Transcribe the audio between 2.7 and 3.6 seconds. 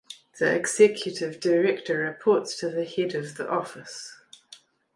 the Head of the